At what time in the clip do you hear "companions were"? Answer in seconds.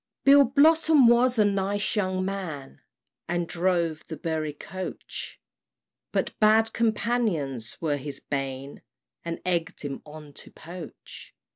6.73-7.97